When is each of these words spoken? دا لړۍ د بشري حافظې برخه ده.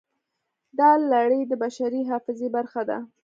دا 0.79 0.89
لړۍ 1.11 1.41
د 1.47 1.53
بشري 1.63 2.01
حافظې 2.09 2.47
برخه 2.55 2.81
ده. 2.89 2.97